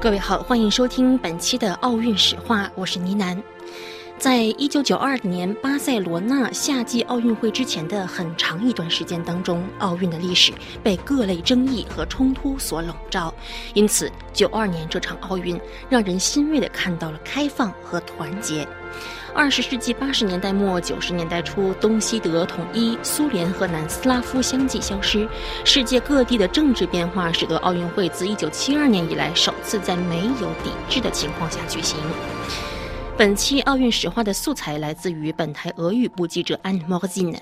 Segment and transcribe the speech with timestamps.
[0.00, 3.40] 各位好，欢迎收听本期的奥运史话，我是倪楠。
[4.20, 13.32] 在一九九二年巴塞罗那夏季奥运会之前的很长一段时间当中，奥运的历史被各类争议和冲突所笼罩。
[13.72, 15.58] 因此，九二年这场奥运
[15.88, 18.68] 让人欣慰地看到了开放和团结。
[19.32, 25.26] 二十世纪八十年代末九十年代初，东西德统一，苏联和南斯拉夫相继消失，
[25.64, 31.98] 世界各地的政治变化使得奥运会自一九七二年以来首次在没有抵制的情况下举行。
[33.20, 37.36] 本期奥运史话的素材来自于本台俄语部记者安莫金。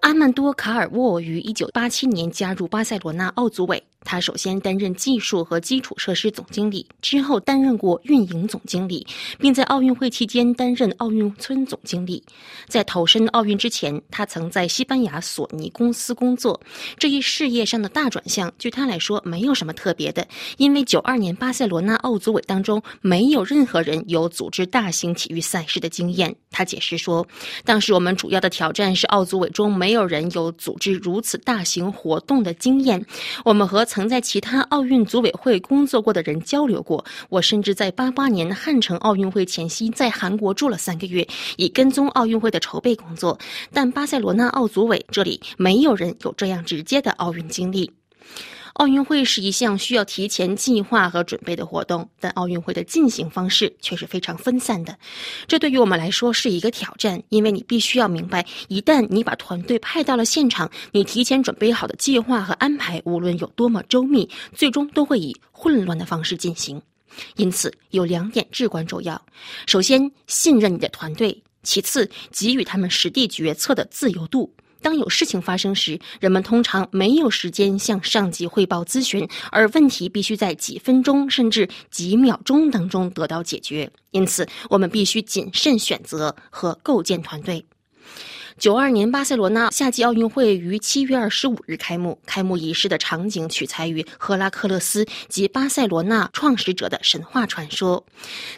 [0.00, 3.84] 阿曼多·卡尔沃于1987年加入巴塞罗那奥组委。
[4.04, 9.06] 他首先担任技术和基础设施总经理，之后担任过运营总经理，
[9.38, 12.22] 并在奥运会期间担任奥运村总经理。
[12.68, 16.60] 在投身奥运之前，他曾在西班牙索尼公司工作。
[16.98, 20.26] 这一事业上的大转向，据他来说没有什么特别的，
[20.58, 26.34] 因为九二年巴塞罗那奥组委当中没有任何人有组织大型体育赛事的经验。
[26.50, 27.26] 他解释说，
[27.64, 33.04] 当时我们主要的挑战是奥组委中没有人有组织如此大型活动的经验。
[33.44, 41.24] 我们和曾在其他奥运组委会工作过的人交流过，我甚至在八八年汉城奥运会前夕在韩国住了三个月，
[41.58, 43.38] 以跟踪奥运会的筹备工作。
[43.72, 47.88] 但巴塞罗那奥组委这里没有人有这样直接的奥运经历。
[48.74, 54.98] 奥运会是一项需要提前计划和准备的活动，但奥运会的进行方式却是非常分散的。
[55.46, 66.82] 这对于我们来说是一个挑战，因为你必须要明白，一旦你把团队派到了现场，你提前准备好的计划和安排，无论有多么周密，最终都会以混乱的方式进行。
[67.36, 69.24] 因此，有两点至关重要：
[69.68, 74.52] 首先，信任你的团队；其次，给予他们实地决策的自由度。
[74.84, 83.90] 当有事情发生时，人们通常没有时间向上级汇报咨询，而问题必须在几分钟甚至几秒钟当中得到解决。
[84.10, 87.64] 因此，我们必须谨慎选择和构建团队。
[88.58, 92.16] 九二年巴塞罗那夏季奥运会于七月二十五日开幕。
[92.24, 98.04] 开幕仪式的场景取材于赫拉克勒斯及巴塞罗那创始者的神话传说。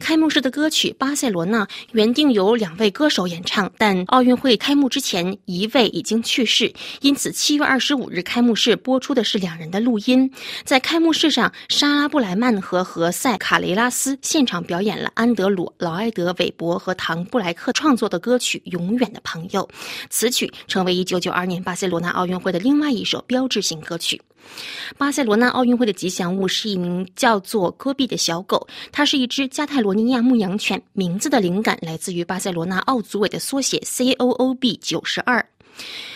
[0.00, 10.28] 开幕式的歌曲《巴塞罗那》原定由两位歌手演唱，但奥运会开幕之前一位已经去世，因此七月二十五日开幕式播出的是两人的录音。
[10.64, 19.66] 在开幕式上，莎拉布莱曼和何塞卡雷拉斯现场表演了安德鲁劳埃德韦伯和唐布莱克创作的歌曲《永远的朋友》。
[20.10, 24.20] 此曲成为1992年巴塞罗那奥运会的另外一首标志性歌曲。
[24.98, 35.46] 巴塞罗那奥运会的吉祥物是一名叫做戈壁的小狗，它是一只加泰罗尼亚牧羊犬，名字的灵感来自于巴塞罗那奥组委的缩写 COOB 九十二。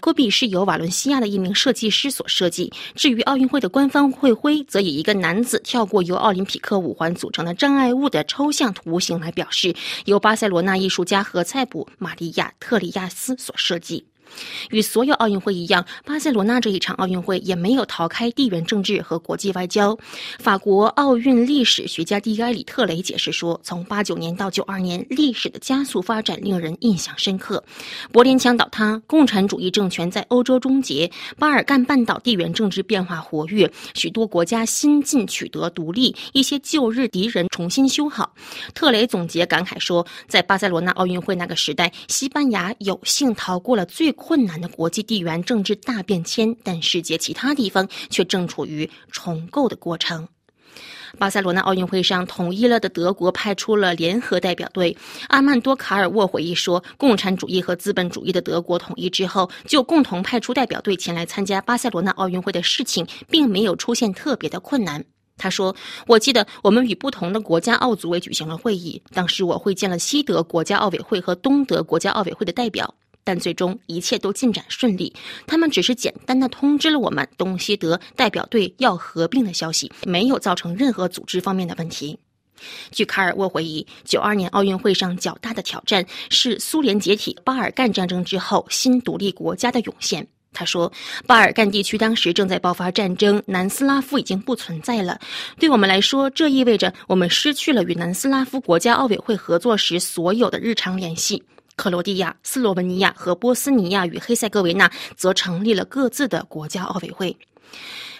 [0.00, 2.72] 戈壁是由瓦伦西亚的一名设计师所设计。
[2.94, 14.04] 至于奥运会的官方会徽，则以一个男子跳过由奥林匹克五环组成的障碍物的抽象图形来表示，由巴塞罗那艺术家何塞普·玛利亚·特里亚斯所设计。
[14.70, 19.96] 与所有奥运会一样，巴塞罗那这一场奥运会也没有逃开地缘政治和国际外交。
[20.38, 27.62] 法国奥运历史学家蒂埃里特雷解释说：“从八九年到九二年，历史的加速发展令人印象深刻。
[28.10, 38.34] 柏林墙倒塌，共产主义政权在欧洲终结，巴尔干半岛地缘政治变化活跃，许多国家新近取得独立，一些旧日敌人重新修好。”
[38.74, 50.26] 特雷总结感慨说：“在巴塞罗那奥运会那个时代，西班牙有幸逃过了最。”困难的国际地缘政治大变迁，但世界其他地方却正处于重构的过程。
[51.18, 54.96] 巴塞罗那奥运会上，统一了的德国派出了联合代表队。
[55.28, 65.04] 阿曼多·卡尔沃回忆说：“共产主义和资本主义的德国统一之后，就共同派出代表队前来参加巴塞罗那奥运会的事情，并没有出现特别的困难。”
[65.36, 65.76] 他说
[66.08, 72.94] ：“我记得我们与不同的国家奥组委举行了会议，当时我会见了西德国家奥委会和东德国家奥委会的代表。”
[73.24, 75.12] 但最终一切都进展顺利，
[75.46, 82.18] 他们只是简单的通知了我们东西德代表队要合并的消息，没有造成任何组织方面的问题。
[82.92, 90.26] 据卡尔沃回忆，九二年奥运会上较大的挑战是苏联解体、巴尔干战争之后新独立国家的涌现。
[90.52, 90.90] 他说，
[91.26, 95.18] 巴尔干地区当时正在爆发战争，南斯拉夫已经不存在了。
[95.58, 101.42] 对我们来说，这意味着我们失去了与南斯拉夫国家奥委会合作时所有的日常联系。
[101.76, 107.36] 克罗地亚、斯洛文尼亚和波斯尼亚与黑塞哥维那则成立了各自的国家奥委会。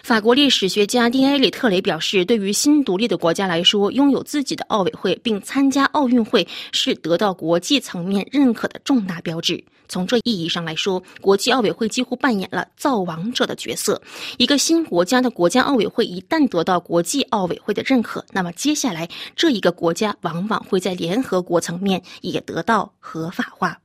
[0.05, 9.65] 法国历史学家丁埃里特雷表示，对于新独立的国家来说，拥有自己的奥委会并参加奥运会是得到国际层面认可的重大标志。
[9.87, 13.99] 从这意义上来说，国际奥委会几乎扮演了造王者的角色。
[14.37, 23.75] 一个新国家的国家奥委会一旦得到国际奥委会的认可，那么接下来这一个国家往往会在联合国层面也得到合法化。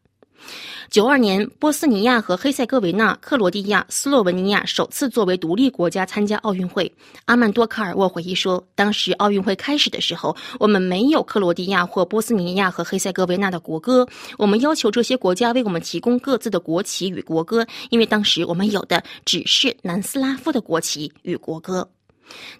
[0.90, 6.92] 九二年，波斯尼亚和黑塞哥维纳、克罗地亚、斯洛文尼亚首次作为独立国家参加奥运会。
[7.26, 14.04] 阿曼多·卡尔沃回忆说：“当时奥运会开始的时候，我们没有克罗地亚或波斯尼亚和黑塞哥维纳的国歌。
[14.36, 21.88] 我们要求这些国家为我们提供各自的国旗与国歌，因为当时我们有的只是南斯拉夫的国旗与国歌。”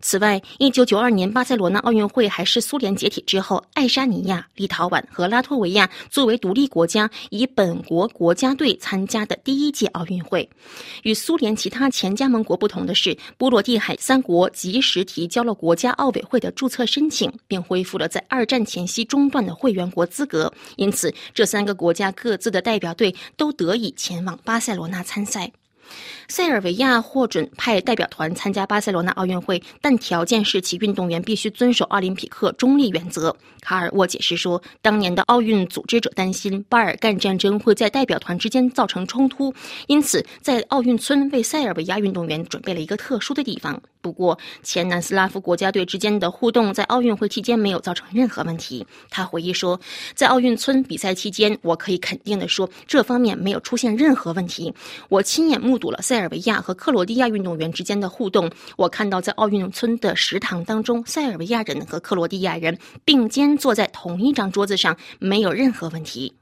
[0.01, 10.49] 此外，一九九二年巴塞罗那奥运会还是苏联解体之后，爱沙尼亚、立陶宛和拉脱维亚作为独立国家，以本国国家队参加的第一届奥运会。
[11.03, 20.53] 与苏联其他前加盟国不同的是，波罗的海三国及时提交了国家奥委会的注册申请，并恢复了在二战前夕中断的会员国资格。
[20.77, 25.51] 因此，这三个国家各自的代表队都得以前往巴塞罗那参赛。
[26.29, 33.35] 塞尔维亚获准派代表团参加巴塞罗那奥运会，但条件是其运动员必须遵守奥林匹克中立原则。
[33.61, 39.53] 卡尔沃解释说，当年的奥运组织者担心巴尔干战争会在代表团之间造成冲突，
[39.87, 43.81] 因此在奥运村为塞尔维亚运动员准备了一个特殊的地方。
[44.01, 48.87] 不过，前南斯拉夫国家队之间的互动在奥运会期间没有造成任何问题。
[49.11, 49.79] 他回忆说，
[50.15, 54.73] 在奥运村比赛期间，我可以肯定地说，这方面没有出现任何问题。
[55.11, 58.49] 我亲眼目堵了塞尔维亚和克罗地亚运动员之间的互动。
[58.77, 66.35] 我看到在奥运村的食堂当中，塞尔维亚人和克罗地亚人并肩坐在同一张桌子上，没有任何问题。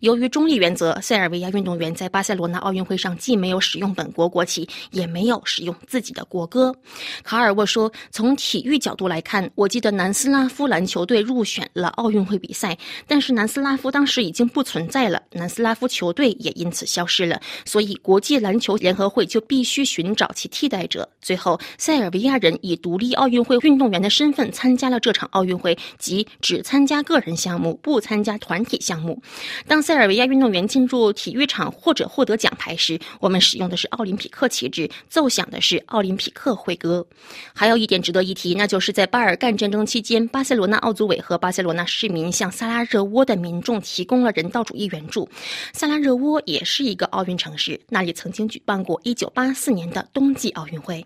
[0.00, 6.74] 由于中立原则，塞尔维亚运动员在巴塞罗那奥运会上既没有使用本国国旗，也没有使用自己的国歌。
[7.22, 12.76] 卡尔沃说：“从体育角度来看，我记得南斯拉夫篮球队入选了奥运会比赛，
[13.06, 21.08] 但是南斯拉夫当时已经不存在了，南斯拉夫球队也因此消失了，所以国际篮球联合会就必须寻找其替代者。
[21.20, 29.22] 最后，塞尔维亚人以独立奥运会运动员的身份参加了这场奥运会，即只参加个人项目，不参加团体项目。”
[29.66, 37.06] 当塞尔维亚运动员进入体育场或者获得奖牌时，我们使用的是奥林匹克旗帜，奏响的是奥林匹克会歌。
[37.54, 45.28] 还有一点值得一提，那就是在巴尔干战争期间，巴塞罗那奥组委和巴塞罗那市民向萨拉热窝的民众提供了人道主义援助。
[45.72, 51.04] 萨拉热窝也是一个奥运城市，那里曾经举办过1984年的冬季奥运会。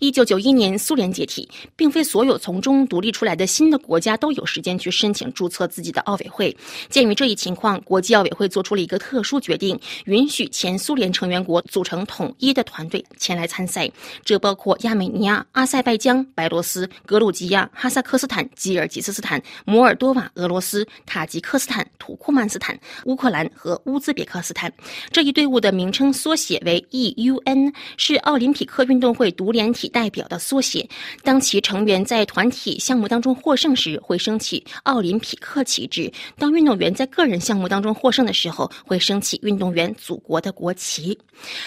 [0.00, 6.56] 一九九一年，苏联解体，并非所有从中独立出来的新的国家都有时间去申请注册自己的奥委会。
[6.88, 13.90] 鉴于这一情况，国际奥委会做出了一个特殊决定，允许前苏联成员国组成统一的团队前来参赛。
[14.24, 24.72] 这包括亚美尼亚、阿塞拜疆、白罗斯、格鲁吉亚、哈萨克斯坦、吉尔吉斯斯坦、摩尔多瓦、俄罗斯、塔吉克斯坦、土库曼斯坦、乌克兰和乌兹别克斯坦。
[25.10, 30.88] 这一队伍的名称缩写为 EUN，是奥林匹克运动会独独联体代表的缩写，
[31.22, 41.18] 当其成员在团体项目当中获胜时，会升起奥林匹克旗帜；当运动员在个人项目当中获胜的时候，会升起运动员祖国的国旗。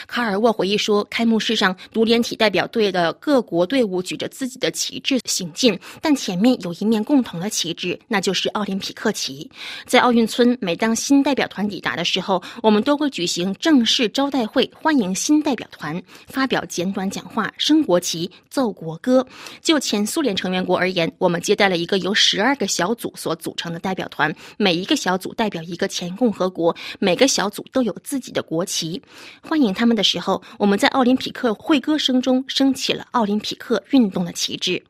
[0.08, 9.48] 卡尔沃回忆说，开幕式上，独联体代表队的各国队伍举着自己的旗帜行进，但前面有一面共同的旗帜，那就是奥林匹克旗。
[9.86, 17.54] 在奥运村，每当新代表团抵达的时候，我们都会举行正式招待会，欢迎新代表团，发表简短讲话。
[17.68, 19.28] 升国旗、奏国歌。
[19.62, 29.02] 就前苏联成员国而言，我们接待了一个由十二个小组所组成的代表团，每一个小组代表一个前共和国，每个小组都有自己的国旗。
[29.42, 34.82] 欢迎他们的时候，我们在奥林匹克会歌声中升起了奥林匹克运动的旗帜。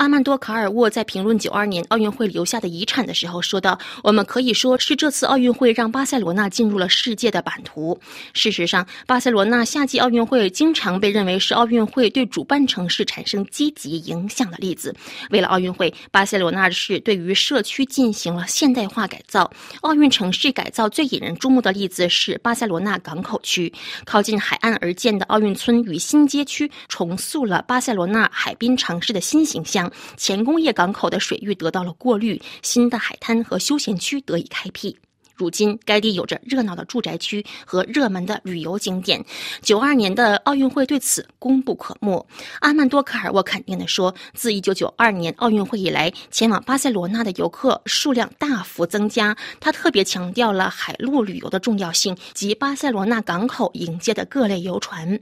[0.00, 8.00] 阿曼多·卡尔沃在评论九二年奥运会留下的遗产的时候说道：“我们可以说是这次奥运会让巴塞罗那进入了世界的版图。
[8.32, 14.96] 事实上，巴塞罗那夏季奥运会经常被认为是奥运会对主办城市产生积极影响的例子。
[15.28, 19.50] 为了奥运会，巴塞罗那市对于社区进行了现代化改造。
[19.82, 23.70] 奥运城市改造最引人注目的例子是巴塞罗那港口区，
[24.06, 34.96] 靠近海岸而建的奥运村与新街区，重塑了巴塞罗那海滨城市的新形象。”前工业港口的水域得到了过滤，新的海滩和休闲区得以开辟。
[35.40, 39.24] 如今，该地有着热闹的住宅区和热门的旅游景点。
[39.62, 42.26] 九二年的奥运会对此功不可没。
[42.60, 49.34] 阿曼多·卡尔沃肯定地说：“自一九九二年奥运会以来，前往巴塞罗那的游客数量大幅增加。
[49.60, 55.18] 他特别强调了海陆旅游的重要性及巴塞罗那港口迎接的各类游船。”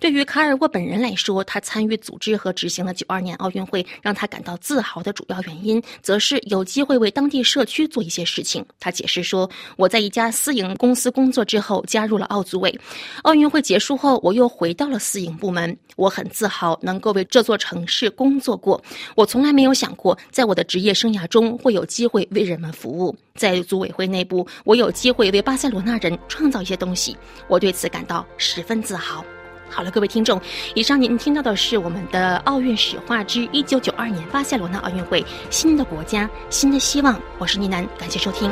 [0.00, 8.64] 对于卡尔沃本人来说，他参与组织和执行了九二年奥运会，让他感到自豪的主要原因，则是有机会为当地社区做一些事情。
[8.78, 9.39] 他解释说
[9.76, 12.80] ：“我在一家私营公司工作之后，加入了奥组委。
[13.22, 15.76] 奥运会结束后，我又回到了私营部门。
[15.96, 18.82] 我很自豪能够为这座城市工作过。
[19.14, 23.14] 我从来没有想过，在我的职业生涯中会有机会为人们服务。
[23.34, 27.16] 在组委会内部，我有机会为巴塞罗那人创造一些东西，
[27.48, 29.24] 我对此感到十分自豪。”
[29.72, 30.40] 好了，各位听众，
[30.74, 37.16] 以上您听到的是我们的奥运史话之一九九二年巴塞罗那奥运会，新的国家，新的希望。
[37.38, 38.50] 我是倪楠，感谢收听。